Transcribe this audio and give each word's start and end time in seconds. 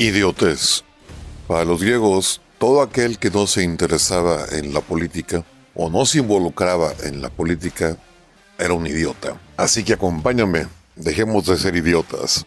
Idiotez. 0.00 0.82
Para 1.46 1.66
los 1.66 1.82
griegos, 1.82 2.40
todo 2.56 2.80
aquel 2.80 3.18
que 3.18 3.28
no 3.28 3.46
se 3.46 3.62
interesaba 3.62 4.46
en 4.50 4.72
la 4.72 4.80
política 4.80 5.44
o 5.74 5.90
no 5.90 6.06
se 6.06 6.20
involucraba 6.20 6.94
en 7.04 7.20
la 7.20 7.28
política 7.28 7.98
era 8.58 8.72
un 8.72 8.86
idiota. 8.86 9.38
Así 9.58 9.84
que 9.84 9.92
acompáñame, 9.92 10.68
dejemos 10.96 11.44
de 11.44 11.58
ser 11.58 11.76
idiotas. 11.76 12.46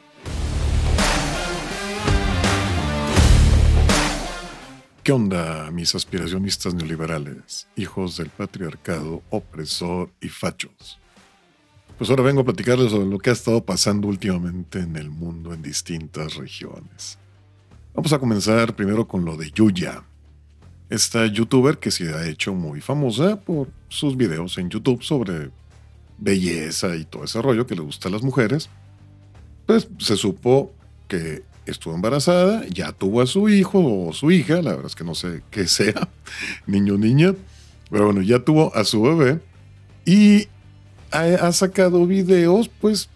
¿Qué 5.04 5.12
onda, 5.12 5.70
mis 5.70 5.94
aspiracionistas 5.94 6.74
neoliberales, 6.74 7.68
hijos 7.76 8.18
del 8.18 8.30
patriarcado, 8.30 9.22
opresor 9.30 10.10
y 10.22 10.30
fachos? 10.30 10.98
Pues 12.00 12.10
ahora 12.10 12.24
vengo 12.24 12.42
a 12.42 12.46
platicarles 12.46 12.90
sobre 12.90 13.06
lo 13.06 13.20
que 13.20 13.30
ha 13.30 13.34
estado 13.34 13.64
pasando 13.64 14.08
últimamente 14.08 14.80
en 14.80 14.96
el 14.96 15.12
mundo 15.12 15.54
en 15.54 15.62
distintas 15.62 16.34
regiones. 16.34 17.20
Vamos 17.96 18.12
a 18.12 18.18
comenzar 18.18 18.76
primero 18.76 19.08
con 19.08 19.24
lo 19.24 19.38
de 19.38 19.52
Yuya, 19.52 20.04
esta 20.90 21.28
youtuber 21.28 21.78
que 21.78 21.92
se 21.92 22.12
ha 22.12 22.28
hecho 22.28 22.56
muy 22.56 22.82
famosa 22.82 23.40
por 23.40 23.68
sus 23.88 24.18
videos 24.18 24.58
en 24.58 24.72
YouTube 24.72 25.04
sobre 25.04 25.52
belleza 26.18 26.96
y 26.96 27.06
todo 27.06 27.24
ese 27.24 27.40
rollo 27.40 27.68
que 27.68 27.76
le 27.76 27.82
gusta 27.82 28.10
a 28.10 28.12
las 28.12 28.24
mujeres. 28.24 28.68
Pues 29.68 29.88
se 30.00 30.18
supo 30.18 30.74
que 31.08 31.44
estuvo 31.68 31.94
embarazada, 31.94 32.66
ya 32.68 32.94
tuvo 32.94 33.22
a 33.22 33.28
su 33.28 33.48
hijo 33.48 34.08
o 34.08 34.12
su 34.12 34.32
hija, 34.32 34.64
la 34.64 34.72
verdad 34.72 34.88
es 34.88 34.96
que 34.96 35.04
no 35.04 35.14
sé 35.14 35.44
qué 35.52 35.68
sea, 35.68 36.10
niño 36.66 36.96
o 36.96 36.98
niña, 36.98 37.36
pero 37.92 38.06
bueno, 38.06 38.24
ya 38.24 38.40
tuvo 38.40 38.76
a 38.76 38.86
su 38.86 39.04
bebé 39.04 39.40
y 40.04 40.48
ha, 41.12 41.26
ha 41.48 41.52
sacado 41.52 42.08
videos 42.08 42.70
pues 42.70 43.08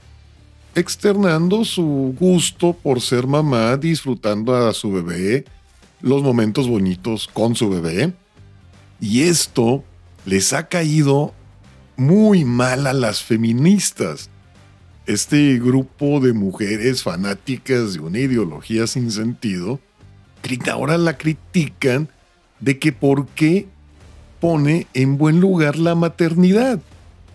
externando 0.78 1.66
su 1.66 2.16
gusto 2.20 2.74
por 2.74 3.02
ser 3.02 3.26
mamá, 3.26 3.76
disfrutando 3.78 4.56
a 4.56 4.74
su 4.74 4.92
bebé, 4.92 5.44
los 6.02 6.22
momentos 6.22 6.68
bonitos 6.68 7.28
con 7.28 7.56
su 7.56 7.70
bebé. 7.70 8.14
Y 9.02 9.24
esto 9.24 9.84
les 10.26 10.54
ha 10.54 10.68
caído 10.68 11.34
muy 11.96 12.46
mal 12.46 12.86
a 12.86 12.94
las 12.94 13.24
feministas. 13.24 14.30
Este 15.08 15.58
grupo 15.58 16.20
de 16.20 16.34
mujeres 16.34 17.02
fanáticas 17.02 17.94
de 17.94 18.00
una 18.00 18.20
ideología 18.20 18.86
sin 18.86 19.10
sentido, 19.12 19.80
ahora 20.72 20.98
la 20.98 21.18
critican 21.18 22.08
de 22.60 22.78
que 22.78 22.92
por 22.92 23.28
qué 23.30 23.68
pone 24.40 24.86
en 24.94 25.18
buen 25.18 25.40
lugar 25.40 25.78
la 25.78 25.96
maternidad. 25.96 26.80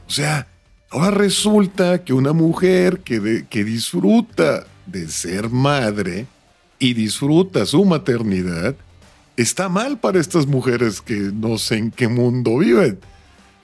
O 0.07 0.11
sea, 0.11 0.47
Ahora 0.93 1.11
resulta 1.11 2.05
que 2.05 2.13
una 2.13 2.35
mujer 2.35 3.01
que, 3.01 3.47
que 3.49 3.65
disfruta 3.65 4.67
de 4.85 5.09
ser 5.09 5.49
madre 5.49 6.27
y 6.79 6.93
disfruta 6.93 7.65
su 7.65 7.85
maternidad, 7.85 8.77
está 9.37 9.71
mal 9.71 9.99
para 9.99 10.21
estas 10.21 10.47
mujeres 10.47 11.01
que 11.01 11.15
no 11.15 11.57
sé 11.57 11.79
en 11.79 11.91
qué 11.91 12.09
mundo 12.09 12.59
viven. 12.59 12.99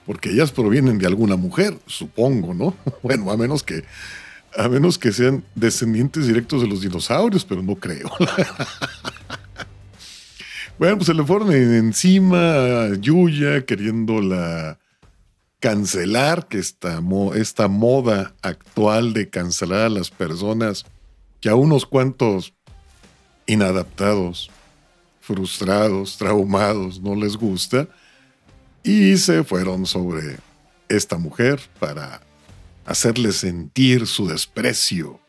Porque 0.07 0.31
ellas 0.31 0.51
provienen 0.51 0.97
de 0.97 1.05
alguna 1.05 1.35
mujer, 1.35 1.77
supongo, 1.85 2.53
¿no? 2.53 2.75
Bueno, 3.03 3.29
a 3.29 3.37
menos 3.37 3.61
que, 3.61 3.83
a 4.57 4.67
menos 4.67 4.97
que 4.97 5.11
sean 5.11 5.43
descendientes 5.53 6.25
directos 6.25 6.61
de 6.61 6.67
los 6.67 6.81
dinosaurios, 6.81 7.45
pero 7.45 7.61
no 7.61 7.75
creo. 7.75 8.09
bueno, 10.79 10.97
pues 10.97 11.05
se 11.05 11.13
le 11.13 11.23
fueron 11.23 11.53
encima 11.53 12.85
a 12.85 12.95
Yuya 12.95 13.65
queriendo 13.65 14.19
la 14.19 14.79
cancelar 15.59 16.47
que 16.47 16.57
esta, 16.57 17.01
moda 17.01 18.33
actual 18.41 19.13
de 19.13 19.29
cancelar 19.29 19.81
a 19.81 19.89
las 19.89 20.09
personas 20.09 20.85
que 21.41 21.49
a 21.49 21.55
unos 21.55 21.85
cuantos 21.85 22.53
inadaptados, 23.45 24.49
frustrados, 25.19 26.17
traumados 26.17 27.01
no 27.01 27.15
les 27.15 27.35
gusta 27.35 27.87
y 28.83 29.17
se 29.17 29.43
fueron 29.43 29.85
sobre 29.85 30.37
esta 30.87 31.17
mujer 31.17 31.59
para 31.79 32.21
hacerle 32.85 33.31
sentir 33.31 34.07
su 34.07 34.27
desprecio 34.27 35.19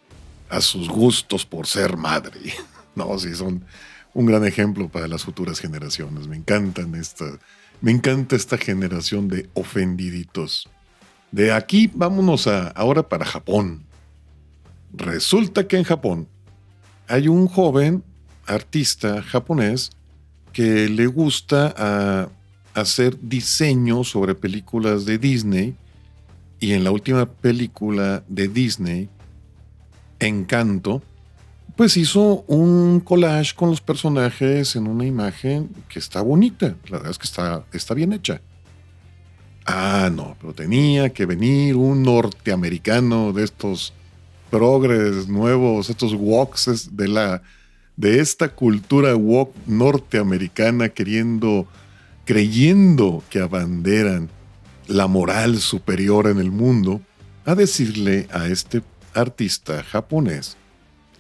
a 0.49 0.61
sus 0.61 0.89
gustos 0.89 1.45
por 1.45 1.67
ser 1.67 1.97
madre. 1.97 2.55
No, 2.97 3.17
sí, 3.21 3.33
son 3.37 3.65
un 4.13 4.27
gran 4.27 4.45
ejemplo 4.45 4.89
para 4.89 5.07
las 5.07 5.23
futuras 5.23 5.61
generaciones. 5.61 6.27
Me 6.27 6.37
encantan 6.37 6.97
estas 6.97 7.39
me 7.81 7.91
encanta 7.91 8.37
esta 8.37 8.59
generación 8.59 9.29
de 9.29 9.49
ofendiditos. 9.55 10.69
De 11.33 11.53
aquí 11.53 11.91
vámonos 11.95 12.47
ahora 12.47 13.09
para 13.09 13.25
Japón. 13.25 13.85
Resulta 14.93 15.67
que 15.67 15.77
en 15.77 15.85
Japón 15.85 16.29
hay 17.09 17.29
un 17.29 17.47
joven 17.49 18.03
artista 18.47 19.23
japonés 19.23 19.91
que 20.53 20.89
le 20.89 21.07
gusta 21.07 21.75
a, 21.77 22.29
hacer 22.75 23.19
diseño 23.21 24.05
sobre 24.05 24.35
películas 24.35 25.05
de 25.05 25.19
Disney 25.19 25.75
y 26.61 26.73
en 26.73 26.85
la 26.85 26.93
última 26.93 27.27
película 27.27 28.23
de 28.29 28.47
Disney, 28.47 29.09
Encanto, 30.21 31.03
pues 31.81 31.97
hizo 31.97 32.45
un 32.47 33.01
collage 33.01 33.55
con 33.55 33.71
los 33.71 33.81
personajes 33.81 34.77
en 34.77 34.87
una 34.87 35.07
imagen 35.07 35.71
que 35.89 35.99
está 35.99 36.21
bonita. 36.21 36.77
La 36.91 36.99
verdad 36.99 37.11
es 37.11 37.17
que 37.17 37.25
está, 37.25 37.65
está 37.73 37.95
bien 37.95 38.13
hecha. 38.13 38.43
Ah, 39.65 40.11
no, 40.15 40.37
pero 40.39 40.53
tenía 40.53 41.09
que 41.09 41.25
venir 41.25 41.77
un 41.77 42.03
norteamericano 42.03 43.33
de 43.33 43.45
estos 43.45 43.95
progres 44.51 45.27
nuevos, 45.27 45.89
estos 45.89 46.13
walks 46.13 46.95
de 46.95 47.09
la 47.09 47.41
de 47.97 48.21
esta 48.21 48.51
cultura 48.51 49.17
walk 49.17 49.49
norteamericana 49.65 50.91
queriendo 50.91 51.67
creyendo 52.27 53.25
que 53.31 53.41
abanderan 53.41 54.29
la 54.87 55.07
moral 55.07 55.57
superior 55.61 56.27
en 56.27 56.41
el 56.41 56.51
mundo, 56.51 57.01
a 57.47 57.55
decirle 57.55 58.29
a 58.33 58.49
este 58.49 58.83
artista 59.15 59.83
japonés 59.83 60.59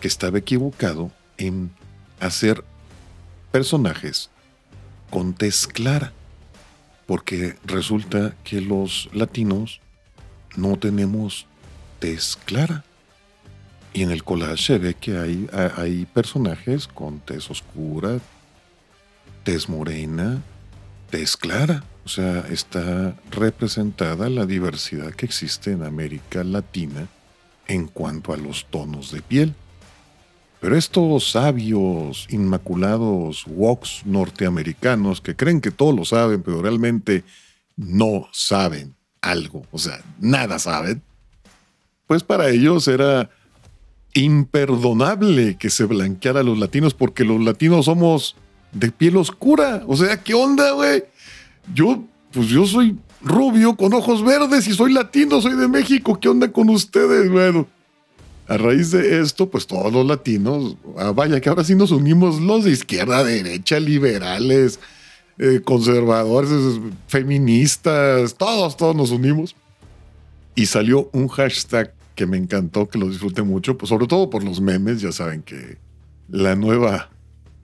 que 0.00 0.09
estaba 0.09 0.38
equivocado 0.38 1.11
en 1.38 1.71
hacer 2.19 2.65
personajes 3.53 4.31
con 5.11 5.34
tez 5.34 5.66
clara, 5.66 6.12
porque 7.06 7.56
resulta 7.65 8.34
que 8.44 8.61
los 8.61 9.09
latinos 9.12 9.81
no 10.56 10.78
tenemos 10.78 11.47
tez 11.99 12.38
clara. 12.44 12.84
Y 13.93 14.03
en 14.03 14.12
el 14.12 14.22
collage 14.22 14.62
se 14.62 14.78
ve 14.78 14.94
que 14.94 15.19
hay, 15.19 15.49
hay 15.77 16.06
personajes 16.06 16.87
con 16.87 17.19
tez 17.19 17.50
oscura, 17.50 18.21
tez 19.43 19.69
morena, 19.69 20.41
tez 21.11 21.37
clara. 21.37 21.82
O 22.05 22.09
sea, 22.09 22.47
está 22.50 23.17
representada 23.31 24.28
la 24.31 24.47
diversidad 24.47 25.12
que 25.12 25.27
existe 25.27 25.72
en 25.72 25.82
América 25.82 26.44
Latina 26.44 27.09
en 27.67 27.88
cuanto 27.88 28.32
a 28.32 28.37
los 28.37 28.67
tonos 28.67 29.11
de 29.11 29.22
piel. 29.22 29.55
Pero 30.60 30.76
estos 30.76 31.31
sabios, 31.31 32.26
inmaculados 32.31 33.44
woks 33.47 34.03
norteamericanos 34.04 35.21
que 35.21 35.34
creen 35.34 35.60
que 35.60 35.71
todo 35.71 35.93
lo 35.93 36.04
saben, 36.04 36.43
pero 36.43 36.60
realmente 36.60 37.25
no 37.76 38.28
saben 38.32 38.94
algo, 39.22 39.65
o 39.70 39.78
sea, 39.78 40.00
nada 40.19 40.59
saben, 40.59 41.03
pues 42.06 42.22
para 42.22 42.50
ellos 42.50 42.88
era 42.88 43.31
imperdonable 44.15 45.56
que 45.56 45.70
se 45.70 45.84
blanqueara 45.84 46.41
a 46.41 46.43
los 46.43 46.59
latinos 46.59 46.94
porque 46.94 47.25
los 47.25 47.41
latinos 47.41 47.84
somos 47.84 48.37
de 48.72 48.91
piel 48.91 49.16
oscura. 49.16 49.82
O 49.87 49.97
sea, 49.97 50.22
¿qué 50.22 50.34
onda, 50.34 50.72
güey? 50.72 51.04
Yo, 51.72 52.02
pues 52.32 52.49
yo 52.49 52.67
soy 52.67 52.99
rubio 53.23 53.76
con 53.76 53.94
ojos 53.94 54.25
verdes 54.25 54.67
y 54.67 54.75
soy 54.75 54.93
latino, 54.93 55.40
soy 55.40 55.55
de 55.55 55.69
México. 55.69 56.19
¿Qué 56.19 56.29
onda 56.29 56.50
con 56.50 56.69
ustedes, 56.70 57.31
bueno? 57.31 57.67
A 58.50 58.56
raíz 58.56 58.91
de 58.91 59.20
esto, 59.20 59.49
pues 59.49 59.64
todos 59.64 59.93
los 59.93 60.05
latinos, 60.05 60.76
ah, 60.99 61.12
vaya 61.12 61.41
que 61.41 61.49
ahora 61.49 61.62
sí 61.62 61.76
nos 61.76 61.93
unimos 61.93 62.41
los 62.41 62.64
de 62.64 62.73
izquierda, 62.73 63.23
derecha, 63.23 63.79
liberales, 63.79 64.81
eh, 65.38 65.61
conservadores, 65.64 66.50
feministas, 67.06 68.35
todos, 68.35 68.76
todos 68.76 68.97
nos 68.97 69.12
unimos. 69.12 69.55
Y 70.56 70.67
salió 70.67 71.08
un 71.12 71.29
hashtag 71.29 71.94
que 72.17 72.26
me 72.26 72.38
encantó, 72.38 72.88
que 72.88 72.99
lo 72.99 73.08
disfruté 73.08 73.43
mucho, 73.43 73.79
pues 73.79 73.88
sobre 73.88 74.08
todo 74.08 74.29
por 74.29 74.43
los 74.43 74.61
memes, 74.61 75.00
ya 75.00 75.12
saben 75.12 75.43
que 75.43 75.79
la 76.29 76.56
nueva, 76.56 77.08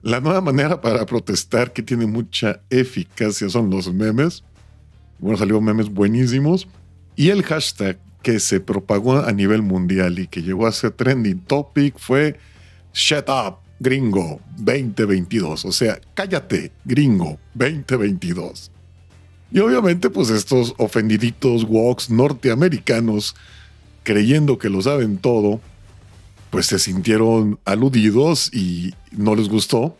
la 0.03 0.21
nueva 0.21 0.39
manera 0.39 0.79
para 0.79 1.05
protestar 1.05 1.73
que 1.73 1.83
tiene 1.83 2.05
mucha 2.05 2.61
eficacia 2.69 3.49
son 3.49 3.69
los 3.69 3.93
memes. 3.93 4.41
Bueno, 5.19 5.37
salió 5.37 5.59
memes 5.59 5.89
buenísimos. 5.89 6.65
Y 7.17 7.27
el 7.27 7.43
hashtag 7.43 7.99
que 8.27 8.41
se 8.41 8.59
propagó 8.59 9.19
a 9.19 9.31
nivel 9.31 9.61
mundial 9.61 10.19
y 10.19 10.27
que 10.27 10.41
llegó 10.41 10.67
a 10.67 10.73
ser 10.73 10.91
trending 10.91 11.39
topic 11.39 11.97
fue 11.97 12.37
Shut 12.93 13.29
Up, 13.29 13.59
Gringo 13.79 14.41
2022. 14.57 15.63
O 15.63 15.71
sea, 15.71 16.01
cállate, 16.13 16.73
Gringo 16.83 17.39
2022. 17.53 18.69
Y 19.49 19.59
obviamente, 19.59 20.09
pues 20.09 20.29
estos 20.29 20.73
ofendiditos 20.77 21.63
woks 21.63 22.09
norteamericanos, 22.09 23.33
creyendo 24.03 24.57
que 24.57 24.69
lo 24.69 24.81
saben 24.81 25.19
todo, 25.19 25.61
pues 26.49 26.65
se 26.65 26.79
sintieron 26.79 27.61
aludidos 27.63 28.53
y 28.53 28.93
no 29.13 29.35
les 29.35 29.47
gustó, 29.47 29.95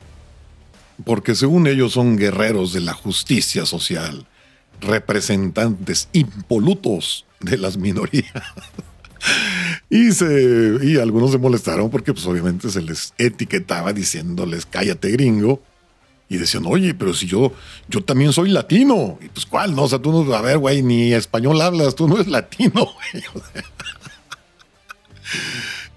porque 1.05 1.33
según 1.33 1.65
ellos 1.65 1.93
son 1.93 2.17
guerreros 2.17 2.73
de 2.73 2.81
la 2.81 2.91
justicia 2.91 3.65
social, 3.65 4.27
representantes 4.81 6.09
impolutos 6.13 7.25
de 7.39 7.57
las 7.57 7.77
minorías. 7.77 8.31
y, 9.89 10.11
se, 10.11 10.77
y 10.83 10.97
algunos 10.97 11.31
se 11.31 11.37
molestaron 11.37 11.89
porque 11.89 12.13
pues 12.13 12.25
obviamente 12.25 12.69
se 12.69 12.81
les 12.81 13.13
etiquetaba 13.17 13.93
diciéndoles 13.93 14.65
cállate 14.65 15.11
gringo. 15.11 15.61
Y 16.29 16.35
decían, 16.35 16.65
oye, 16.65 16.93
pero 16.93 17.13
si 17.13 17.25
yo, 17.25 17.53
yo 17.87 18.03
también 18.03 18.33
soy 18.33 18.49
latino. 18.49 19.17
Y 19.21 19.29
pues, 19.29 19.45
¿cuál? 19.45 19.73
No, 19.73 19.83
o 19.83 19.87
sea, 19.87 19.99
tú 19.99 20.11
no, 20.11 20.33
a 20.33 20.41
ver, 20.41 20.57
güey, 20.57 20.83
ni 20.83 21.13
español 21.13 21.61
hablas, 21.61 21.95
tú 21.95 22.05
no 22.05 22.15
eres 22.15 22.27
latino, 22.27 22.73
güey. 23.13 23.23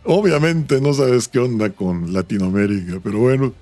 Obviamente 0.04 0.80
no 0.80 0.94
sabes 0.94 1.26
qué 1.26 1.40
onda 1.40 1.70
con 1.70 2.12
Latinoamérica, 2.12 3.00
pero 3.02 3.18
bueno, 3.18 3.52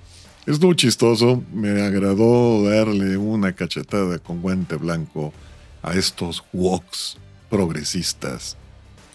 estuvo 0.53 0.73
chistoso. 0.73 1.43
Me 1.53 1.81
agradó 1.81 2.63
darle 2.63 3.17
una 3.17 3.53
cachetada 3.53 4.19
con 4.19 4.41
guante 4.41 4.75
blanco 4.75 5.33
a 5.81 5.93
estos 5.93 6.43
woks 6.53 7.17
progresistas 7.49 8.57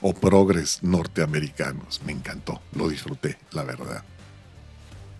o 0.00 0.14
progres 0.14 0.82
norteamericanos. 0.82 2.00
Me 2.04 2.12
encantó, 2.12 2.60
lo 2.74 2.88
disfruté, 2.88 3.36
la 3.52 3.64
verdad. 3.64 4.04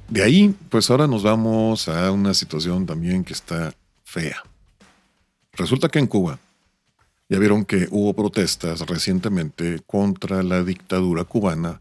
De 0.08 0.22
ahí, 0.22 0.55
pues 0.69 0.90
ahora 0.90 1.06
nos 1.06 1.22
vamos 1.22 1.88
a 1.88 2.11
una 2.12 2.34
situación 2.34 2.87
también 2.87 3.25
que 3.25 3.32
está 3.32 3.75
fea. 4.05 4.43
Resulta 5.55 5.88
que 5.88 5.99
en 5.99 6.06
Cuba, 6.06 6.38
ya 7.28 7.38
vieron 7.38 7.64
que 7.64 7.88
hubo 7.90 8.12
protestas 8.12 8.81
recientemente 8.81 9.81
contra 9.87 10.43
la 10.43 10.62
dictadura 10.62 11.25
cubana, 11.25 11.81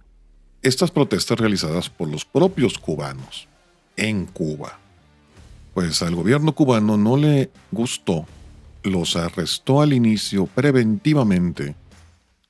estas 0.61 0.89
protestas 0.89 1.37
realizadas 1.37 1.89
por 1.89 2.07
los 2.07 2.23
propios 2.23 2.79
cubanos 2.79 3.49
en 3.97 4.25
Cuba. 4.25 4.79
Pues 5.73 6.01
al 6.01 6.15
gobierno 6.15 6.53
cubano 6.53 6.97
no 6.97 7.17
le 7.17 7.49
gustó, 7.71 8.25
los 8.83 9.15
arrestó 9.15 9.81
al 9.81 9.93
inicio 9.93 10.45
preventivamente 10.45 11.75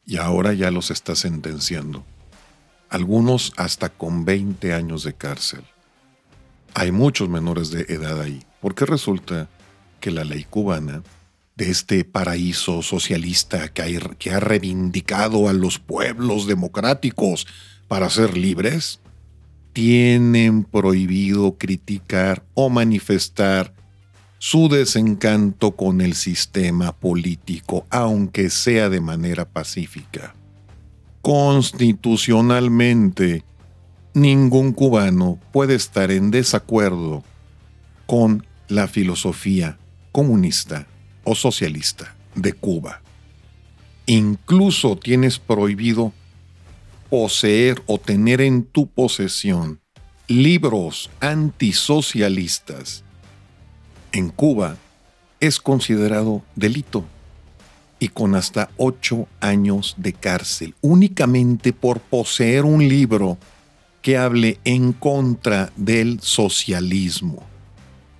y 0.06 0.18
ahora 0.18 0.54
ya 0.54 0.72
los 0.72 0.92
está 0.92 1.16
sentenciando 1.16 2.04
algunos 2.94 3.54
hasta 3.58 3.90
con 3.90 4.24
20 4.24 4.72
años 4.72 5.04
de 5.04 5.14
cárcel. 5.16 5.64
Hay 6.76 6.92
muchos 6.92 7.28
menores 7.28 7.72
de 7.72 7.88
edad 7.90 8.22
ahí, 8.22 8.44
porque 8.62 8.86
resulta 8.86 9.50
que 10.00 10.12
la 10.12 10.24
ley 10.24 10.46
cubana, 10.48 11.02
de 11.56 11.72
este 11.72 12.06
paraíso 12.06 12.84
socialista 12.84 13.74
que, 13.74 14.00
que 14.20 14.32
ha 14.32 14.40
reivindicado 14.40 15.50
a 15.50 15.54
los 15.54 15.80
pueblos 15.80 16.46
democráticos 16.46 17.48
para 17.88 18.12
ser 18.12 18.38
libres, 18.38 19.00
tienen 19.74 20.64
prohibido 20.64 21.58
criticar 21.58 22.44
o 22.54 22.70
manifestar 22.70 23.74
su 24.40 24.70
desencanto 24.70 25.76
con 25.76 26.02
el 26.02 26.14
sistema 26.14 26.94
político, 26.94 27.86
aunque 27.90 28.50
sea 28.50 28.90
de 28.90 29.02
manera 29.02 29.46
pacífica 29.46 30.34
constitucionalmente 31.24 33.44
ningún 34.14 34.74
cubano 34.74 35.40
puede 35.54 35.76
estar 35.76 36.12
en 36.12 36.32
desacuerdo 36.32 37.24
con 38.06 38.46
la 38.68 38.90
filosofía 38.90 39.78
comunista 40.12 40.86
o 41.24 41.34
socialista 41.34 42.14
de 42.36 42.52
Cuba. 42.52 43.02
Incluso 44.06 44.98
tienes 44.98 45.40
prohibido 45.40 46.12
poseer 47.14 47.78
o 47.86 48.00
tener 48.00 48.42
en 48.42 48.64
tu 48.64 48.88
posesión 48.88 49.80
libros 50.28 51.12
antisocialistas. 51.20 53.04
En 54.12 54.30
Cuba 54.30 54.78
es 55.40 55.60
considerado 55.60 56.42
delito 56.56 57.06
y 58.00 58.08
con 58.08 58.34
hasta 58.34 58.72
ocho 58.78 59.28
años 59.42 59.94
de 59.98 60.14
cárcel, 60.14 60.74
únicamente 60.82 61.72
por 61.72 62.00
poseer 62.00 62.66
un 62.66 62.90
libro 62.90 63.38
que 64.02 64.18
hable 64.18 64.58
en 64.64 64.92
contra 64.92 65.72
del 65.76 66.20
socialismo. 66.20 67.44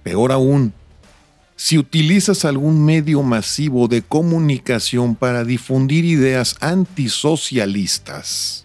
Peor 0.04 0.32
aún, 0.32 0.72
si 1.56 1.80
utilizas 1.80 2.46
algún 2.46 2.86
medio 2.86 3.24
masivo 3.24 3.88
de 3.88 4.04
comunicación 4.04 5.16
para 5.16 5.44
difundir 5.44 6.06
ideas 6.06 6.58
antisocialistas, 6.60 8.63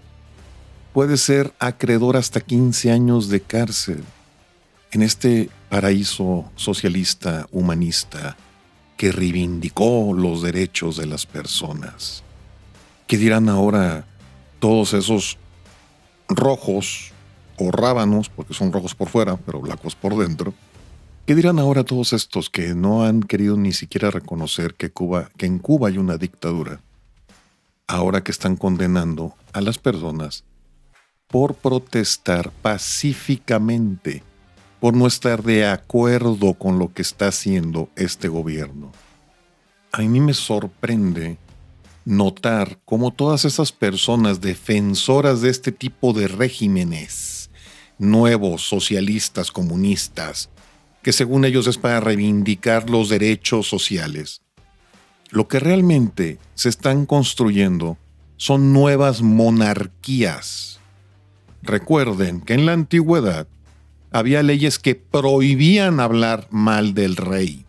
puede 0.99 1.17
ser 1.17 1.55
acreedor 1.61 2.17
hasta 2.17 2.41
15 2.41 2.91
años 2.91 3.29
de 3.29 3.41
cárcel. 3.41 4.03
En 4.91 5.03
este 5.03 5.49
paraíso 5.69 6.51
socialista 6.57 7.47
humanista, 7.53 8.37
que 8.97 9.13
reivindicó 9.13 10.13
los 10.13 10.43
derechos 10.43 10.97
de 10.97 11.07
las 11.07 11.25
personas. 11.25 12.25
¿Qué 13.07 13.17
dirán 13.17 13.49
ahora 13.49 14.07
todos 14.59 14.93
esos 14.93 15.39
rojos 16.29 17.13
o 17.59 17.71
rábanos, 17.71 18.29
porque 18.29 18.53
son 18.53 18.73
rojos 18.73 18.97
por 18.97 19.09
fuera, 19.09 19.37
pero 19.37 19.61
blancos 19.61 19.95
por 19.95 20.19
dentro? 20.19 20.53
¿Qué 21.27 21.37
dirán 21.37 21.61
ahora 21.61 21.85
todos 21.85 22.13
estos 22.13 22.51
que 22.51 22.75
no 22.75 23.05
han 23.05 23.23
querido 23.23 23.57
ni 23.57 23.73
siquiera 23.73 24.11
reconocer 24.11 24.75
que, 24.75 24.91
Cuba, 24.91 25.31
que 25.37 25.47
en 25.47 25.61
Cuba 25.61 25.91
hay 25.91 25.99
una 25.99 26.17
dictadura? 26.17 26.81
Ahora 27.87 28.25
que 28.25 28.33
están 28.33 28.57
condenando 28.57 29.37
a 29.53 29.61
las 29.61 29.79
personas 29.79 30.43
por 31.29 31.55
protestar 31.55 32.51
pacíficamente 32.63 34.23
por 34.81 34.95
no 34.95 35.07
estar 35.07 35.43
de 35.43 35.67
acuerdo 35.67 36.55
con 36.55 36.79
lo 36.79 36.93
que 36.93 37.03
está 37.03 37.29
haciendo 37.29 37.89
este 37.97 38.29
gobierno. 38.29 38.93
A 39.93 40.03
mí 40.03 40.21
me 40.21 40.35
sorprende 40.35 41.39
notar 42.05 42.79
cómo 42.85 43.13
todas 43.13 43.45
esas 43.45 43.73
personas 43.73 44.41
defensoras 44.41 45.41
de 45.41 45.51
este 45.51 45.73
tipo 45.73 46.13
de 46.13 46.29
regímenes, 46.29 47.51
nuevos, 47.99 48.69
socialistas, 48.69 49.51
comunistas, 49.51 50.49
que 51.03 51.13
según 51.13 51.45
ellos 51.45 51.67
es 51.67 51.77
para 51.77 52.01
reivindicar 52.01 52.89
los 52.89 53.09
derechos 53.09 53.69
sociales, 53.69 54.43
lo 55.31 55.49
que 55.49 55.59
realmente 55.59 56.39
se 56.55 56.69
están 56.69 57.05
construyendo 57.05 57.99
son 58.37 58.73
nuevas 58.73 59.21
monarquías. 59.21 60.78
Recuerden 61.63 62.41
que 62.41 62.55
en 62.55 62.67
la 62.67 62.73
antigüedad 62.73 63.49
había 64.11 64.43
leyes 64.43 64.79
que 64.79 64.95
prohibían 64.95 66.01
hablar 66.01 66.47
mal 66.51 66.95
del 66.95 67.17
rey. 67.17 67.65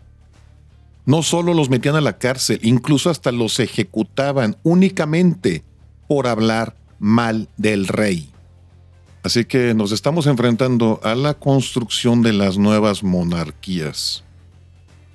No 1.05 1.23
solo 1.23 1.53
los 1.53 1.69
metían 1.69 1.95
a 1.95 2.01
la 2.01 2.17
cárcel, 2.17 2.59
incluso 2.61 3.09
hasta 3.09 3.31
los 3.31 3.59
ejecutaban 3.59 4.57
únicamente 4.63 5.63
por 6.07 6.27
hablar 6.27 6.75
mal 6.99 7.49
del 7.57 7.87
rey. 7.87 8.29
Así 9.23 9.45
que 9.45 9.73
nos 9.73 9.91
estamos 9.91 10.27
enfrentando 10.27 10.99
a 11.03 11.15
la 11.15 11.33
construcción 11.33 12.21
de 12.21 12.33
las 12.33 12.57
nuevas 12.57 13.03
monarquías. 13.03 14.23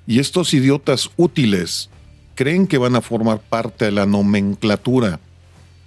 Y 0.05 0.19
estos 0.19 0.53
idiotas 0.53 1.09
útiles 1.17 1.89
creen 2.35 2.67
que 2.67 2.77
van 2.77 2.95
a 2.95 3.01
formar 3.01 3.39
parte 3.39 3.85
de 3.85 3.91
la 3.91 4.05
nomenclatura 4.05 5.19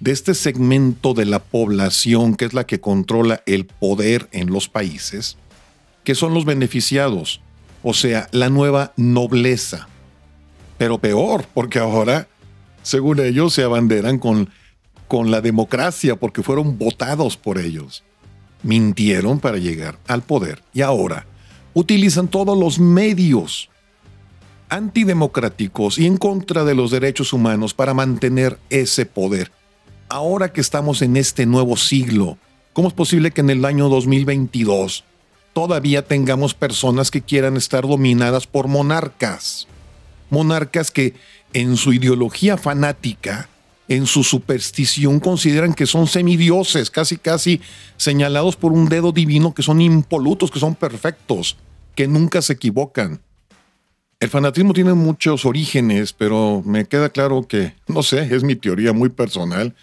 de 0.00 0.12
este 0.12 0.35
segmento 0.35 1.14
de 1.14 1.25
la 1.25 1.40
población 1.40 2.37
que 2.37 2.45
es 2.45 2.55
la 2.55 2.64
que 2.64 2.81
controla 2.81 3.43
el 3.47 3.67
poder 3.67 4.28
en 4.33 4.52
los 4.52 4.69
países, 4.69 5.37
que 6.05 6.14
son 6.14 6.35
los 6.35 6.45
beneficiados, 6.45 7.40
o 7.83 7.95
sea, 7.95 8.28
la 8.33 8.49
nueva 8.49 8.93
nobleza. 8.97 9.88
Pero 10.78 10.99
peor, 10.99 11.47
porque 11.52 11.81
ahora, 11.81 12.28
según 12.83 13.21
ellos, 13.21 13.52
se 13.52 13.64
abanderan 13.64 14.19
con, 14.19 14.50
con 15.09 15.31
la 15.31 15.40
democracia 15.40 16.17
porque 16.17 16.43
fueron 16.43 16.78
votados 16.78 17.37
por 17.37 17.59
ellos. 17.59 18.05
Mintieron 18.62 19.40
para 19.40 19.59
llegar 19.59 19.99
al 20.07 20.23
poder 20.23 20.62
y 20.73 20.83
ahora 20.83 21.26
utilizan 21.75 22.28
todos 22.28 22.59
los 22.59 22.78
medios 22.78 23.71
antidemocráticos 24.69 25.99
y 25.99 26.07
en 26.07 26.17
contra 26.17 26.64
de 26.64 26.75
los 26.75 26.90
derechos 26.90 27.33
humanos 27.33 27.73
para 27.75 27.95
mantener 27.95 28.59
ese 28.69 29.07
poder 29.07 29.50
ahora 30.09 30.53
que 30.53 30.61
estamos 30.61 31.03
en 31.03 31.17
este 31.17 31.47
nuevo 31.47 31.77
siglo, 31.77 32.38
¿cómo 32.73 32.88
es 32.88 32.95
posible 32.95 33.31
que 33.31 33.41
en 33.41 33.50
el 33.50 33.65
año 33.65 33.88
2022 33.88 35.05
todavía 35.53 36.07
tengamos 36.07 36.55
personas 36.55 37.11
que 37.11 37.23
quieran 37.23 37.57
estar 37.57 37.87
dominadas 37.87 38.47
por 38.47 38.69
monarcas? 38.69 39.67
Monarcas 40.31 40.91
que 40.91 41.15
en 41.53 41.77
su 41.77 41.93
ideología 41.93 42.57
fanática, 42.57 43.49
en 43.88 44.07
su 44.07 44.25
superstición, 44.25 45.21
consideran 45.21 45.75
que 45.75 45.87
son 45.87 46.07
semidioses, 46.07 46.91
casi 46.91 47.17
casi 47.17 47.61
señalados 47.97 48.57
por 48.57 48.73
un 48.73 48.88
dedo 48.88 49.12
divino, 49.12 49.55
que 49.55 49.62
son 49.62 49.81
impolutos, 49.81 50.50
que 50.50 50.61
son 50.61 50.75
perfectos, 50.75 51.57
que 51.95 52.07
nunca 52.07 52.43
se 52.43 52.55
equivocan. 52.55 53.21
El 54.21 54.29
fanatismo 54.29 54.75
tiene 54.75 54.95
muchos 54.95 55.47
orígenes, 55.47 56.12
pero 56.12 56.62
me 56.67 56.87
queda 56.87 57.09
claro 57.09 57.47
que, 57.47 57.75
no 57.87 58.03
sé, 58.03 58.35
es 58.35 58.43
mi 58.43 58.57
teoría 58.57 58.93
muy 58.93 59.09
personal, 59.11 59.75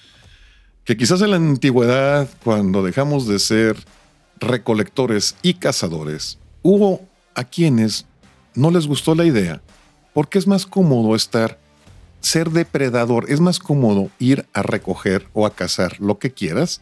que 0.86 0.96
quizás 0.96 1.22
en 1.22 1.32
la 1.32 1.38
antigüedad, 1.38 2.30
cuando 2.44 2.84
dejamos 2.84 3.28
de 3.28 3.40
ser 3.40 3.76
recolectores 4.40 5.36
y 5.42 5.56
cazadores, 5.56 6.38
hubo 6.62 7.02
a 7.34 7.44
quienes 7.44 8.06
no 8.54 8.70
les 8.70 8.86
gustó 8.86 9.16
la 9.16 9.26
idea, 9.26 9.62
porque 10.14 10.38
es 10.38 10.46
más 10.46 10.68
cómodo 10.68 11.16
estar, 11.16 11.60
ser 12.22 12.52
depredador, 12.52 13.26
es 13.30 13.40
más 13.40 13.58
cómodo 13.58 14.10
ir 14.20 14.46
a 14.54 14.62
recoger 14.62 15.28
o 15.34 15.48
a 15.48 15.56
cazar 15.56 16.00
lo 16.00 16.20
que 16.20 16.32
quieras 16.32 16.82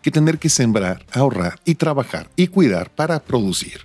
que 0.00 0.10
tener 0.10 0.38
que 0.38 0.48
sembrar, 0.48 1.04
ahorrar 1.12 1.60
y 1.64 1.76
trabajar 1.76 2.30
y 2.34 2.48
cuidar 2.48 2.90
para 2.90 3.20
producir. 3.20 3.82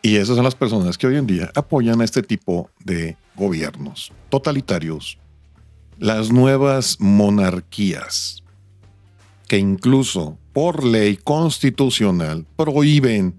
Y 0.00 0.16
esas 0.16 0.36
son 0.36 0.44
las 0.44 0.54
personas 0.54 0.96
que 0.96 1.08
hoy 1.08 1.16
en 1.16 1.26
día 1.26 1.50
apoyan 1.56 2.00
a 2.00 2.04
este 2.04 2.22
tipo 2.22 2.70
de 2.84 3.16
gobiernos 3.34 4.12
totalitarios, 4.28 5.18
las 5.98 6.30
nuevas 6.30 6.98
monarquías, 7.00 8.43
que 9.54 9.60
incluso 9.60 10.36
por 10.52 10.82
ley 10.82 11.16
constitucional 11.16 12.44
prohíben 12.56 13.36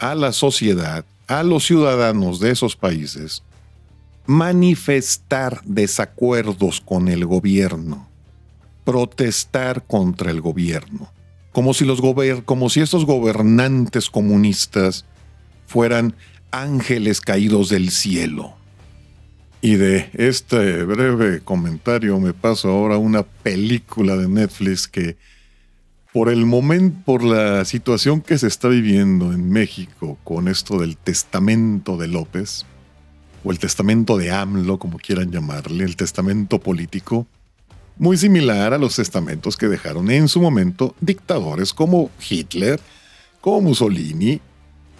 a 0.00 0.16
la 0.16 0.32
sociedad, 0.32 1.04
a 1.28 1.44
los 1.44 1.64
ciudadanos 1.64 2.40
de 2.40 2.50
esos 2.50 2.74
países, 2.74 3.44
manifestar 4.26 5.62
desacuerdos 5.64 6.80
con 6.80 7.06
el 7.06 7.26
gobierno, 7.26 8.08
protestar 8.82 9.84
contra 9.86 10.32
el 10.32 10.40
gobierno, 10.40 11.12
como 11.52 11.74
si, 11.74 11.84
los 11.84 12.00
como 12.44 12.68
si 12.68 12.80
estos 12.80 13.06
gobernantes 13.06 14.10
comunistas 14.10 15.04
fueran 15.68 16.16
ángeles 16.50 17.20
caídos 17.20 17.68
del 17.68 17.92
cielo. 17.92 18.56
Y 19.64 19.76
de 19.76 20.10
este 20.12 20.82
breve 20.82 21.40
comentario 21.40 22.20
me 22.20 22.34
paso 22.34 22.68
ahora 22.68 22.96
a 22.96 22.98
una 22.98 23.22
película 23.22 24.14
de 24.14 24.28
Netflix 24.28 24.86
que 24.86 25.16
por 26.12 26.28
el 26.28 26.44
momento, 26.44 26.98
por 27.06 27.22
la 27.22 27.64
situación 27.64 28.20
que 28.20 28.36
se 28.36 28.46
está 28.46 28.68
viviendo 28.68 29.32
en 29.32 29.48
México 29.48 30.18
con 30.22 30.48
esto 30.48 30.78
del 30.78 30.98
testamento 30.98 31.96
de 31.96 32.08
López, 32.08 32.66
o 33.42 33.52
el 33.52 33.58
testamento 33.58 34.18
de 34.18 34.32
AMLO, 34.32 34.78
como 34.78 34.98
quieran 34.98 35.32
llamarle, 35.32 35.84
el 35.84 35.96
testamento 35.96 36.60
político, 36.60 37.26
muy 37.96 38.18
similar 38.18 38.74
a 38.74 38.78
los 38.78 38.96
testamentos 38.96 39.56
que 39.56 39.68
dejaron 39.68 40.10
en 40.10 40.28
su 40.28 40.42
momento 40.42 40.94
dictadores 41.00 41.72
como 41.72 42.10
Hitler, 42.28 42.78
como 43.40 43.62
Mussolini, 43.62 44.42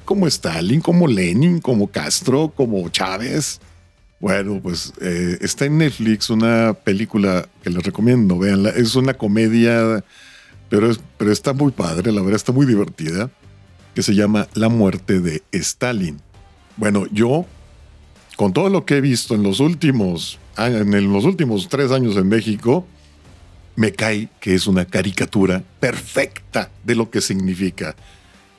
como 0.07 0.27
Stalin, 0.27 0.81
como 0.81 1.07
Lenin, 1.07 1.61
como 1.61 1.89
Castro, 1.89 2.51
como 2.57 2.89
Chávez, 2.89 3.61
bueno, 4.25 4.59
pues 4.63 4.95
eh, 5.03 5.37
está 5.43 5.67
en 5.67 5.77
Netflix 5.77 6.31
una 6.31 6.73
película 6.73 7.47
que 7.63 7.69
les 7.69 7.83
recomiendo, 7.83 8.39
véanla. 8.39 8.71
Es 8.71 8.97
una 8.97 9.13
comedia, 9.13 10.03
pero, 10.71 10.91
pero 11.19 11.31
está 11.31 11.53
muy 11.53 11.73
padre, 11.73 12.11
la 12.11 12.23
verdad 12.23 12.37
está 12.37 12.51
muy 12.51 12.65
divertida, 12.65 13.31
que 13.95 14.03
se 14.03 14.15
llama 14.15 14.49
La 14.55 14.71
muerte 14.71 15.21
de 15.21 15.43
Stalin. 15.53 16.23
Bueno, 16.79 17.05
yo, 17.13 17.45
con 18.37 18.55
todo 18.55 18.71
lo 18.71 18.87
que 18.87 18.97
he 18.97 19.01
visto 19.03 19.35
en 19.35 19.43
los 19.43 19.61
últimos, 19.61 20.39
en 20.57 21.13
los 21.13 21.27
últimos 21.27 21.69
tres 21.69 21.93
años 21.93 22.17
en 22.17 22.27
México, 22.27 22.87
me 23.77 23.93
cae 23.93 24.31
que 24.41 24.55
es 24.55 24.67
una 24.67 24.87
caricatura 24.87 25.63
perfecta 25.81 26.71
de 26.83 26.95
lo 26.95 27.11
que 27.11 27.21
significa 27.21 27.95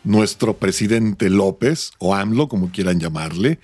nuestro 0.03 0.57
presidente 0.57 1.31
López, 1.31 1.89
o 1.97 2.13
AMLO, 2.13 2.49
como 2.49 2.71
quieran 2.71 2.99
llamarle, 2.99 3.57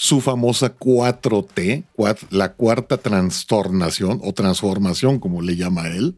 su 0.00 0.20
famosa 0.20 0.78
4T, 0.78 1.82
la 2.30 2.52
cuarta 2.52 2.98
trastornación 2.98 4.20
o 4.22 4.32
transformación, 4.32 5.18
como 5.18 5.42
le 5.42 5.56
llama 5.56 5.88
él, 5.88 6.14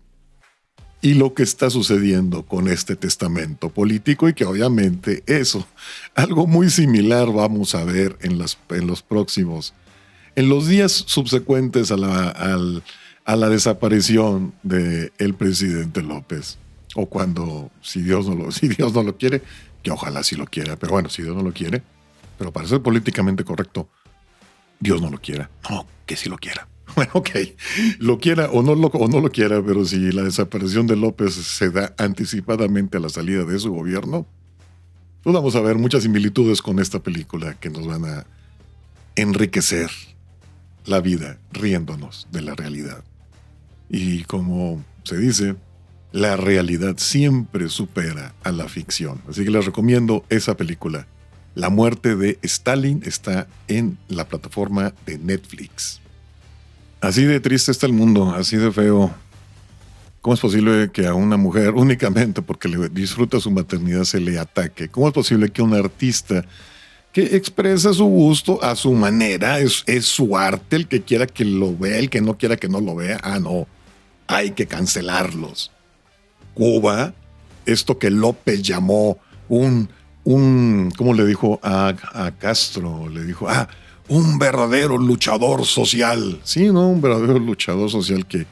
y 1.01 1.15
lo 1.15 1.33
que 1.33 1.43
está 1.43 1.71
sucediendo 1.71 2.45
con 2.45 2.69
este 2.69 2.95
testamento 2.95 3.71
político 3.71 4.29
y 4.29 4.35
que 4.35 4.45
obviamente 4.45 5.23
eso, 5.27 5.67
algo 6.15 6.47
muy 6.47 6.69
similar 6.69 7.33
vamos 7.33 7.75
a 7.75 7.83
ver 7.85 8.19
en, 8.21 8.37
los 8.37 9.03
próximos, 9.03 9.73
en 10.37 10.51
los 10.51 10.69
días 10.69 10.93
subsecuentes 10.93 11.91
a 11.91 11.97
la, 11.97 13.49
desaparición 13.49 14.53
del 14.63 15.11
el 15.17 15.33
presidente 15.33 16.03
López, 16.03 16.59
o 16.97 17.07
cuando, 17.07 17.71
si 17.81 18.03
Dios, 18.03 18.29
no 18.29 18.35
lo, 18.35 18.53
si 18.53 18.69
Dios 18.69 18.93
no 18.93 19.03
lo 19.03 19.17
quiere, 19.17 19.41
que 19.83 19.91
ojalá 19.91 20.23
sí 20.23 20.37
lo 20.37 20.45
quiera, 20.45 20.77
pero 20.77 20.93
bueno, 20.93 21.09
si 21.09 21.23
Dios 21.23 21.35
no 21.35 21.43
lo 21.43 21.55
quiere, 21.55 21.83
pero 22.41 22.55
para 22.55 22.67
ser 22.67 22.81
políticamente 22.81 23.45
correcto, 23.45 23.87
Dios 24.81 25.03
no 25.03 25.11
lo 25.11 25.21
quiera. 25.21 25.51
No, 25.69 25.87
que 26.07 26.17
sí 26.17 26.31
lo 26.31 26.39
quiera. 26.39 26.67
Bueno, 26.97 27.13
ok, 27.15 27.31
lo 28.01 28.19
quiera 28.19 28.51
o 28.51 28.63
no 28.63 28.75
lo, 28.75 28.89
o 28.89 29.07
no 29.07 29.21
lo 29.21 29.31
quiera, 29.31 29.63
pero 29.63 29.85
si 29.85 30.11
la 30.11 30.25
desaparición 30.25 30.89
de 30.89 30.97
López 30.97 31.35
se 31.35 31.71
da 31.71 31.95
anticipadamente 31.99 32.97
a 32.97 33.01
la 33.01 33.09
salida 33.11 33.45
de 33.45 33.59
su 33.61 33.73
gobierno, 33.73 34.27
pues 35.23 35.33
vamos 35.33 35.55
a 35.55 35.61
ver 35.61 35.77
muchas 35.77 36.03
similitudes 36.03 36.63
con 36.63 36.81
esta 36.81 37.01
película 37.01 37.55
que 37.61 37.71
nos 37.71 37.87
van 37.87 38.07
a 38.07 38.27
enriquecer 39.15 39.91
la 40.85 41.01
vida 41.01 41.39
riéndonos 41.53 42.27
de 42.33 42.41
la 42.43 42.57
realidad. 42.57 43.05
Y 43.89 44.25
como 44.25 44.83
se 45.05 45.17
dice, 45.17 45.55
la 46.11 46.37
realidad 46.37 46.97
siempre 46.97 47.69
supera 47.69 48.35
a 48.43 48.51
la 48.51 48.67
ficción. 48.67 49.21
Así 49.29 49.45
que 49.45 49.51
les 49.51 49.67
recomiendo 49.67 50.25
esa 50.29 50.57
película. 50.57 51.07
La 51.55 51.69
muerte 51.69 52.17
de 52.17 52.39
Stalin 52.43 53.03
está 53.05 53.47
en 53.69 53.99
la 54.09 54.29
plataforma 54.29 54.95
de 55.07 55.19
Netflix. 55.19 56.01
Así 57.01 57.25
de 57.25 57.41
triste 57.41 57.73
está 57.73 57.87
el 57.87 57.93
mundo, 57.93 58.33
así 58.35 58.57
de 58.57 58.71
feo. 58.71 59.13
¿Cómo 60.21 60.35
es 60.35 60.41
posible 60.41 60.91
que 60.93 61.07
a 61.07 61.15
una 61.15 61.37
mujer 61.37 61.71
únicamente 61.75 62.43
porque 62.43 62.69
le 62.69 62.89
disfruta 62.89 63.41
su 63.41 63.51
maternidad 63.51 64.05
se 64.05 64.21
le 64.21 64.39
ataque? 64.39 64.89
¿Cómo 64.89 65.09
es 65.09 65.15
posible 65.15 65.51
que 65.51 65.63
un 65.63 65.75
artista 65.75 66.45
que 67.13 67.37
expresa 67.37 67.93
su 67.93 68.05
gusto 68.05 68.63
a 68.63 68.77
su 68.77 68.93
manera, 68.93 69.59
es, 69.59 69.83
es 69.87 70.07
su 70.07 70.37
arte, 70.37 70.77
el 70.77 70.87
que 70.87 71.03
quiera 71.03 71.27
que 71.27 71.45
lo 71.45 71.77
vea, 71.77 71.99
el 71.99 72.09
que 72.09 72.21
no 72.21 72.39
quiera 72.39 72.57
que 72.57 72.69
no 72.69 72.81
lo 72.81 72.95
vea, 72.95 73.19
ah, 73.23 73.41
no, 73.41 73.67
hay 74.29 74.53
que 74.53 74.67
cancelarlos. 74.67 75.73
Cuba, 76.55 77.15
esto 77.67 77.99
que 77.99 78.11
López 78.11 78.63
llamó 78.63 79.19
un 79.49 79.89
un, 80.25 80.93
¿cómo 80.97 81.15
le 81.15 81.25
dijo 81.27 81.59
a, 81.63 81.95
Castro? 82.39 83.09
Le 83.09 83.25
dijo, 83.25 83.49
ah, 83.49 83.69
un 84.09 84.39
verdadero 84.39 84.99
luchador 84.99 85.65
social. 85.65 86.41
Sí, 86.45 86.71
¿no? 86.71 86.89
Un 86.89 87.01
verdadero 87.01 87.39
luchador 87.39 87.91
social 87.91 88.27
que 88.27 88.47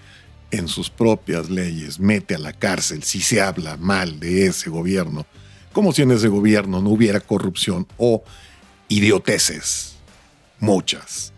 en 0.51 0.69
sus 0.69 0.89
propias 0.89 1.51
leyes 1.51 2.01
mete 2.01 2.35
a 2.35 2.39
la 2.39 2.53
cárcel 2.53 3.03
si 3.03 3.21
se 3.21 3.41
habla 3.41 3.77
mal 3.77 4.19
de 4.19 4.47
ese 4.47 4.71
gobierno, 4.71 5.27
como 5.73 5.93
si 5.93 6.03
en 6.03 6.13
ese 6.13 6.29
gobierno 6.29 6.81
no 6.81 6.91
hubiera 6.91 7.21
corrupción 7.21 7.87
o 7.99 8.23
idioteces. 8.89 9.97
Muchas. 10.61 11.33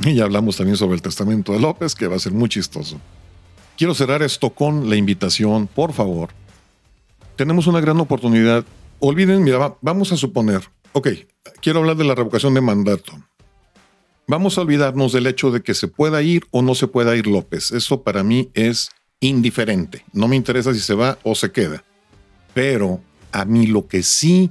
Y 0.00 0.14
ya 0.14 0.24
hablamos 0.24 0.56
también 0.56 0.76
sobre 0.76 0.94
el 0.94 1.02
testamento 1.02 1.52
de 1.52 1.60
López, 1.60 1.94
que 1.94 2.06
va 2.06 2.16
a 2.16 2.20
ser 2.20 2.32
muy 2.32 2.48
chistoso. 2.48 2.98
Quiero 3.76 3.94
cerrar 3.94 4.22
esto 4.22 4.50
con 4.50 4.88
la 4.88 4.96
invitación, 4.96 5.66
por 5.66 5.92
favor. 5.92 6.30
Tenemos 7.36 7.66
una 7.66 7.80
gran 7.80 8.00
oportunidad 8.00 8.64
olviden, 9.00 9.42
mira, 9.42 9.76
vamos 9.80 10.12
a 10.12 10.16
suponer, 10.16 10.62
ok, 10.92 11.08
quiero 11.60 11.80
hablar 11.80 11.96
de 11.96 12.04
la 12.04 12.14
revocación 12.14 12.54
de 12.54 12.60
mandato. 12.60 13.12
Vamos 14.28 14.58
a 14.58 14.62
olvidarnos 14.62 15.12
del 15.12 15.26
hecho 15.28 15.50
de 15.52 15.62
que 15.62 15.74
se 15.74 15.86
pueda 15.86 16.22
ir 16.22 16.46
o 16.50 16.62
no 16.62 16.74
se 16.74 16.88
pueda 16.88 17.14
ir 17.14 17.28
López. 17.28 17.70
Eso 17.70 18.02
para 18.02 18.24
mí 18.24 18.50
es 18.54 18.90
indiferente. 19.20 20.04
No 20.12 20.26
me 20.26 20.34
interesa 20.34 20.74
si 20.74 20.80
se 20.80 20.94
va 20.94 21.18
o 21.22 21.34
se 21.36 21.52
queda. 21.52 21.84
Pero 22.52 23.00
a 23.30 23.44
mí 23.44 23.66
lo 23.66 23.86
que 23.86 24.02
sí 24.02 24.50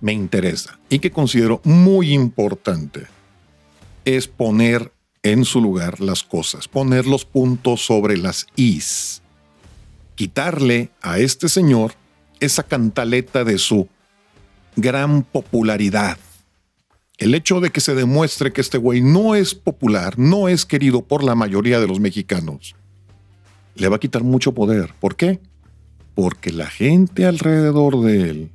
me 0.00 0.12
interesa 0.12 0.78
y 0.88 1.00
que 1.00 1.10
considero 1.10 1.60
muy 1.64 2.12
importante 2.12 3.06
es 4.04 4.26
poner 4.26 4.92
en 5.22 5.44
su 5.44 5.60
lugar 5.60 6.00
las 6.00 6.22
cosas, 6.22 6.68
poner 6.68 7.06
los 7.06 7.24
puntos 7.24 7.84
sobre 7.84 8.16
las 8.18 8.46
is, 8.56 9.22
quitarle 10.14 10.90
a 11.00 11.18
este 11.18 11.48
señor 11.48 11.94
esa 12.44 12.62
cantaleta 12.62 13.44
de 13.44 13.58
su 13.58 13.88
gran 14.76 15.22
popularidad. 15.22 16.18
El 17.18 17.34
hecho 17.34 17.60
de 17.60 17.70
que 17.70 17.80
se 17.80 17.94
demuestre 17.94 18.52
que 18.52 18.60
este 18.60 18.78
güey 18.78 19.00
no 19.00 19.34
es 19.34 19.54
popular, 19.54 20.18
no 20.18 20.48
es 20.48 20.64
querido 20.64 21.02
por 21.02 21.22
la 21.22 21.34
mayoría 21.34 21.78
de 21.78 21.86
los 21.86 22.00
mexicanos, 22.00 22.74
le 23.76 23.88
va 23.88 23.96
a 23.96 24.00
quitar 24.00 24.24
mucho 24.24 24.52
poder. 24.52 24.92
¿Por 25.00 25.14
qué? 25.14 25.40
Porque 26.14 26.52
la 26.52 26.66
gente 26.66 27.26
alrededor 27.26 28.00
de 28.02 28.30
él, 28.30 28.50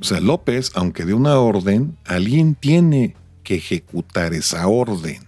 o 0.00 0.04
sea, 0.04 0.20
López, 0.20 0.72
aunque 0.74 1.04
de 1.04 1.14
una 1.14 1.38
orden, 1.38 1.96
alguien 2.04 2.54
tiene 2.54 3.16
que 3.42 3.56
ejecutar 3.56 4.34
esa 4.34 4.66
orden. 4.68 5.22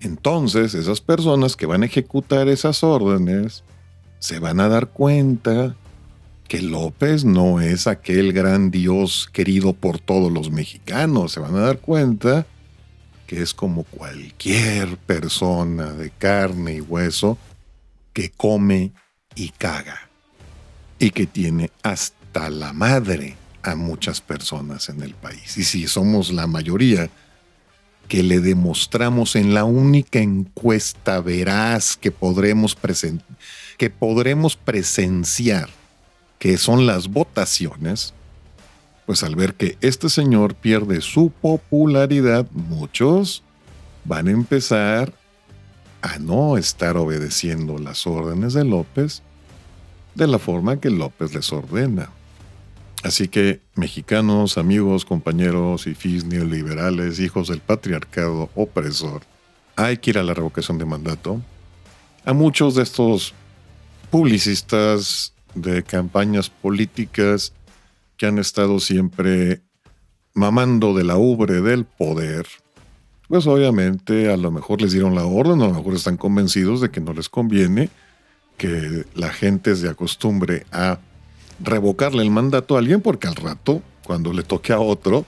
Entonces, 0.00 0.74
esas 0.74 1.00
personas 1.00 1.56
que 1.56 1.66
van 1.66 1.82
a 1.82 1.86
ejecutar 1.86 2.48
esas 2.48 2.82
órdenes 2.82 3.64
se 4.18 4.38
van 4.38 4.60
a 4.60 4.68
dar 4.68 4.88
cuenta 4.88 5.76
que 6.48 6.62
López 6.62 7.24
no 7.24 7.60
es 7.60 7.86
aquel 7.86 8.32
gran 8.32 8.70
Dios 8.70 9.28
querido 9.32 9.72
por 9.72 9.98
todos 9.98 10.32
los 10.32 10.50
mexicanos. 10.50 11.32
Se 11.32 11.40
van 11.40 11.56
a 11.56 11.60
dar 11.60 11.78
cuenta 11.78 12.46
que 13.26 13.42
es 13.42 13.52
como 13.54 13.84
cualquier 13.84 14.96
persona 14.98 15.92
de 15.92 16.10
carne 16.10 16.74
y 16.74 16.80
hueso 16.80 17.38
que 18.12 18.30
come 18.30 18.92
y 19.34 19.50
caga 19.50 20.08
y 20.98 21.10
que 21.10 21.26
tiene 21.26 21.70
hasta 21.82 22.48
la 22.50 22.72
madre 22.72 23.36
a 23.62 23.74
muchas 23.74 24.20
personas 24.20 24.88
en 24.88 25.02
el 25.02 25.14
país. 25.14 25.56
Y 25.58 25.64
si 25.64 25.88
somos 25.88 26.32
la 26.32 26.46
mayoría, 26.46 27.10
que 28.08 28.22
le 28.22 28.40
demostramos 28.40 29.36
en 29.36 29.52
la 29.52 29.64
única 29.64 30.20
encuesta 30.20 31.20
veraz 31.20 31.96
que 31.96 32.12
podremos, 32.12 32.76
que 33.76 33.90
podremos 33.90 34.56
presenciar, 34.56 35.68
que 36.38 36.58
son 36.58 36.86
las 36.86 37.08
votaciones, 37.08 38.14
pues 39.06 39.22
al 39.22 39.36
ver 39.36 39.54
que 39.54 39.78
este 39.80 40.08
señor 40.08 40.54
pierde 40.54 41.00
su 41.00 41.30
popularidad, 41.30 42.46
muchos 42.52 43.42
van 44.04 44.28
a 44.28 44.32
empezar 44.32 45.12
a 46.02 46.18
no 46.18 46.56
estar 46.56 46.96
obedeciendo 46.96 47.78
las 47.78 48.06
órdenes 48.06 48.52
de 48.52 48.64
López 48.64 49.22
de 50.14 50.26
la 50.26 50.38
forma 50.38 50.80
que 50.80 50.90
López 50.90 51.34
les 51.34 51.52
ordena. 51.52 52.10
Así 53.02 53.28
que, 53.28 53.60
mexicanos, 53.74 54.58
amigos, 54.58 55.04
compañeros 55.04 55.86
y 55.86 55.94
fis 55.94 56.24
neoliberales, 56.24 57.20
hijos 57.20 57.48
del 57.48 57.60
patriarcado 57.60 58.50
opresor, 58.54 59.22
hay 59.76 59.98
que 59.98 60.10
ir 60.10 60.18
a 60.18 60.22
la 60.22 60.34
revocación 60.34 60.78
de 60.78 60.86
mandato. 60.86 61.40
A 62.24 62.32
muchos 62.32 62.74
de 62.74 62.82
estos 62.82 63.34
publicistas 64.10 65.34
de 65.56 65.82
campañas 65.82 66.50
políticas 66.50 67.52
que 68.16 68.26
han 68.26 68.38
estado 68.38 68.78
siempre 68.78 69.62
mamando 70.34 70.94
de 70.94 71.04
la 71.04 71.16
ubre 71.16 71.60
del 71.60 71.84
poder, 71.84 72.46
pues 73.28 73.46
obviamente 73.46 74.32
a 74.32 74.36
lo 74.36 74.50
mejor 74.50 74.82
les 74.82 74.92
dieron 74.92 75.14
la 75.14 75.24
orden, 75.24 75.60
a 75.62 75.68
lo 75.68 75.74
mejor 75.74 75.94
están 75.94 76.16
convencidos 76.16 76.80
de 76.80 76.90
que 76.90 77.00
no 77.00 77.12
les 77.12 77.28
conviene 77.28 77.90
que 78.56 79.04
la 79.14 79.30
gente 79.30 79.74
se 79.76 79.88
acostumbre 79.88 80.66
a 80.72 80.98
revocarle 81.62 82.22
el 82.22 82.30
mandato 82.30 82.76
a 82.76 82.78
alguien 82.78 83.00
porque 83.00 83.28
al 83.28 83.36
rato, 83.36 83.82
cuando 84.04 84.32
le 84.32 84.42
toque 84.42 84.72
a 84.72 84.80
otro 84.80 85.24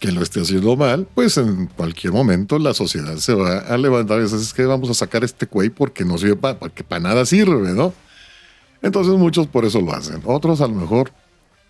que 0.00 0.12
lo 0.12 0.22
esté 0.22 0.40
haciendo 0.40 0.76
mal, 0.76 1.08
pues 1.14 1.36
en 1.38 1.66
cualquier 1.66 2.12
momento 2.12 2.58
la 2.58 2.72
sociedad 2.72 3.16
se 3.16 3.34
va 3.34 3.58
a 3.58 3.76
levantar 3.76 4.20
y 4.20 4.24
es 4.24 4.54
que 4.54 4.64
vamos 4.64 4.88
a 4.90 4.94
sacar 4.94 5.24
este 5.24 5.46
cuey 5.46 5.70
porque 5.70 6.04
no 6.04 6.16
sirve 6.18 6.36
para, 6.36 6.56
que 6.70 6.84
para 6.84 7.00
nada 7.00 7.26
sirve, 7.26 7.72
¿no? 7.72 7.92
Entonces 8.82 9.14
muchos 9.14 9.46
por 9.46 9.64
eso 9.64 9.80
lo 9.80 9.92
hacen. 9.92 10.20
Otros 10.24 10.60
a 10.60 10.68
lo 10.68 10.74
mejor 10.74 11.12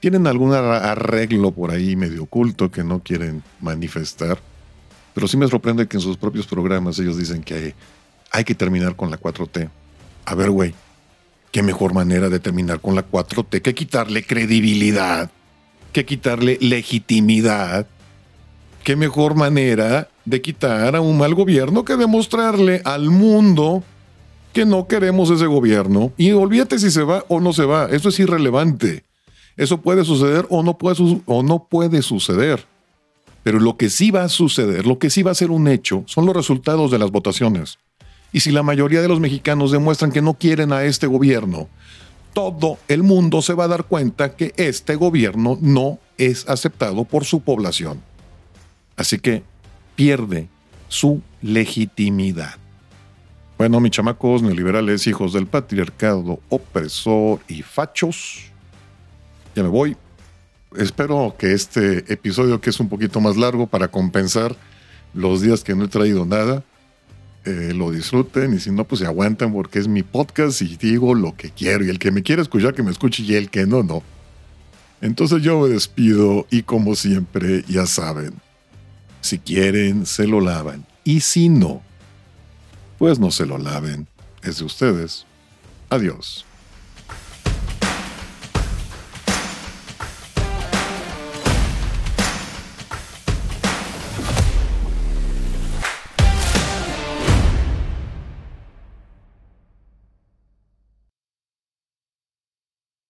tienen 0.00 0.26
algún 0.26 0.52
arreglo 0.52 1.50
por 1.50 1.70
ahí 1.70 1.96
medio 1.96 2.24
oculto 2.24 2.70
que 2.70 2.84
no 2.84 3.00
quieren 3.00 3.42
manifestar. 3.60 4.38
Pero 5.14 5.26
sí 5.26 5.36
me 5.36 5.48
sorprende 5.48 5.88
que 5.88 5.96
en 5.96 6.00
sus 6.00 6.16
propios 6.16 6.46
programas 6.46 6.98
ellos 6.98 7.16
dicen 7.16 7.42
que 7.42 7.74
hay, 8.30 8.44
que 8.44 8.54
terminar 8.54 8.94
con 8.94 9.10
la 9.10 9.18
4T. 9.18 9.68
A 10.26 10.34
ver, 10.34 10.50
güey, 10.50 10.74
qué 11.50 11.62
mejor 11.62 11.94
manera 11.94 12.28
de 12.28 12.38
terminar 12.38 12.80
con 12.80 12.94
la 12.94 13.08
4T 13.08 13.62
que 13.62 13.74
quitarle 13.74 14.24
credibilidad, 14.24 15.30
que 15.92 16.04
quitarle 16.04 16.58
legitimidad. 16.60 17.86
Qué 18.84 18.94
mejor 18.94 19.34
manera 19.34 20.08
de 20.24 20.40
quitar 20.40 20.94
a 20.94 21.00
un 21.00 21.18
mal 21.18 21.34
gobierno 21.34 21.84
que 21.84 21.96
demostrarle 21.96 22.80
al 22.84 23.10
mundo 23.10 23.82
que 24.58 24.66
no 24.66 24.88
queremos 24.88 25.30
ese 25.30 25.46
gobierno. 25.46 26.12
Y 26.16 26.32
olvídate 26.32 26.80
si 26.80 26.90
se 26.90 27.04
va 27.04 27.24
o 27.28 27.38
no 27.38 27.52
se 27.52 27.64
va. 27.64 27.86
Eso 27.92 28.08
es 28.08 28.18
irrelevante. 28.18 29.04
Eso 29.56 29.80
puede 29.80 30.04
suceder 30.04 30.46
o 30.50 30.64
no 30.64 30.76
puede, 30.78 31.22
o 31.26 31.44
no 31.44 31.68
puede 31.70 32.02
suceder. 32.02 32.66
Pero 33.44 33.60
lo 33.60 33.76
que 33.76 33.88
sí 33.88 34.10
va 34.10 34.24
a 34.24 34.28
suceder, 34.28 34.84
lo 34.84 34.98
que 34.98 35.10
sí 35.10 35.22
va 35.22 35.30
a 35.30 35.36
ser 35.36 35.52
un 35.52 35.68
hecho, 35.68 36.02
son 36.06 36.26
los 36.26 36.34
resultados 36.34 36.90
de 36.90 36.98
las 36.98 37.12
votaciones. 37.12 37.78
Y 38.32 38.40
si 38.40 38.50
la 38.50 38.64
mayoría 38.64 39.00
de 39.00 39.06
los 39.06 39.20
mexicanos 39.20 39.70
demuestran 39.70 40.10
que 40.10 40.22
no 40.22 40.34
quieren 40.34 40.72
a 40.72 40.82
este 40.82 41.06
gobierno, 41.06 41.68
todo 42.32 42.78
el 42.88 43.04
mundo 43.04 43.42
se 43.42 43.54
va 43.54 43.66
a 43.66 43.68
dar 43.68 43.84
cuenta 43.84 44.34
que 44.34 44.54
este 44.56 44.96
gobierno 44.96 45.56
no 45.60 46.00
es 46.16 46.48
aceptado 46.48 47.04
por 47.04 47.24
su 47.24 47.42
población. 47.42 48.02
Así 48.96 49.20
que 49.20 49.44
pierde 49.94 50.48
su 50.88 51.22
legitimidad. 51.42 52.56
Bueno, 53.58 53.80
mis 53.80 53.90
chamacos 53.90 54.40
neoliberales, 54.40 55.08
hijos 55.08 55.32
del 55.32 55.48
patriarcado 55.48 56.38
opresor 56.48 57.40
y 57.48 57.62
fachos, 57.62 58.44
ya 59.56 59.64
me 59.64 59.68
voy. 59.68 59.96
Espero 60.76 61.34
que 61.36 61.52
este 61.52 62.12
episodio, 62.12 62.60
que 62.60 62.70
es 62.70 62.78
un 62.78 62.88
poquito 62.88 63.20
más 63.20 63.36
largo 63.36 63.66
para 63.66 63.88
compensar 63.88 64.54
los 65.12 65.40
días 65.40 65.64
que 65.64 65.74
no 65.74 65.86
he 65.86 65.88
traído 65.88 66.24
nada, 66.24 66.62
eh, 67.44 67.72
lo 67.74 67.90
disfruten 67.90 68.54
y 68.54 68.60
si 68.60 68.70
no, 68.70 68.84
pues 68.84 69.00
se 69.00 69.06
aguantan 69.06 69.52
porque 69.52 69.80
es 69.80 69.88
mi 69.88 70.04
podcast 70.04 70.62
y 70.62 70.76
digo 70.76 71.16
lo 71.16 71.34
que 71.34 71.50
quiero 71.50 71.84
y 71.84 71.88
el 71.88 71.98
que 71.98 72.12
me 72.12 72.22
quiera 72.22 72.42
escuchar 72.42 72.74
que 72.74 72.84
me 72.84 72.92
escuche 72.92 73.24
y 73.24 73.34
el 73.34 73.50
que 73.50 73.66
no, 73.66 73.82
no. 73.82 74.04
Entonces 75.00 75.42
yo 75.42 75.62
me 75.62 75.68
despido 75.70 76.46
y 76.48 76.62
como 76.62 76.94
siempre, 76.94 77.64
ya 77.66 77.86
saben, 77.86 78.34
si 79.20 79.40
quieren, 79.40 80.06
se 80.06 80.28
lo 80.28 80.40
lavan 80.40 80.86
y 81.02 81.20
si 81.20 81.48
no, 81.48 81.82
pues 82.98 83.18
no 83.18 83.30
se 83.30 83.46
lo 83.46 83.58
laven, 83.58 84.08
es 84.42 84.58
de 84.58 84.64
ustedes. 84.64 85.24
Adiós. 85.88 86.44